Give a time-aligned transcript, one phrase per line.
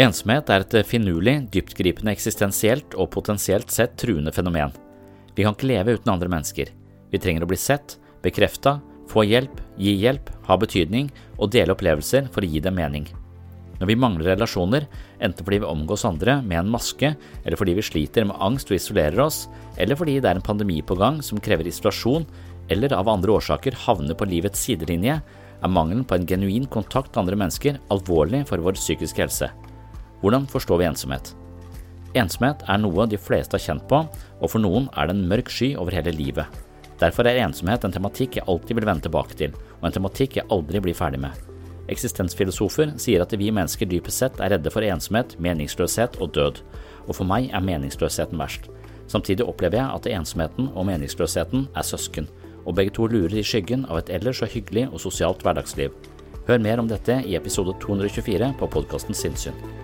[0.00, 4.72] Ensomhet er et finurlig, dyptgripende eksistensielt og potensielt sett truende fenomen.
[5.36, 6.70] Vi kan ikke leve uten andre mennesker.
[7.12, 8.78] Vi trenger å bli sett, bekrefta,
[9.10, 13.10] få hjelp, gi hjelp, ha betydning og dele opplevelser for å gi dem mening.
[13.76, 14.88] Når vi mangler relasjoner,
[15.20, 17.14] enten fordi vi omgås andre med en maske,
[17.44, 19.46] eller fordi vi sliter med angst og isolerer oss,
[19.76, 22.24] eller fordi det er en pandemi på gang som krever isolasjon,
[22.72, 25.20] eller av andre årsaker havner på livets sidelinje,
[25.60, 29.50] er mangelen på en genuin kontakt med andre mennesker alvorlig for vår psykiske helse.
[30.20, 31.34] Hvordan forstår vi ensomhet?
[32.18, 34.02] Ensomhet er noe de fleste har kjent på,
[34.40, 36.46] og for noen er det en mørk sky over hele livet.
[37.00, 40.48] Derfor er ensomhet en tematikk jeg alltid vil vende tilbake til, og en tematikk jeg
[40.52, 41.32] aldri blir ferdig med.
[41.90, 46.60] Eksistensfilosofer sier at vi mennesker dypest sett er redde for ensomhet, meningsløshet og død,
[47.08, 48.68] og for meg er meningsløsheten verst.
[49.10, 52.28] Samtidig opplever jeg at ensomheten og meningsløsheten er søsken,
[52.66, 55.94] og begge to lurer i skyggen av et ellers så hyggelig og sosialt hverdagsliv.
[56.46, 59.79] Hør mer om dette i episode 224 på podkasten Sinnsyn.